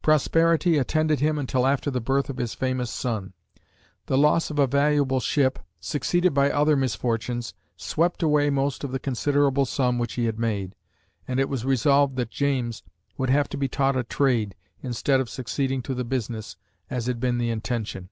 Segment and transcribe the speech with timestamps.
[0.00, 3.34] Prosperity attended him until after the birth of his famous son.
[4.06, 8.98] The loss of a valuable ship, succeeded by other misfortunes, swept away most of the
[8.98, 10.74] considerable sum which he had made,
[11.28, 12.82] and it was resolved that James
[13.18, 16.56] would have to be taught a trade, instead of succeeding to the business,
[16.88, 18.08] as had been the intention.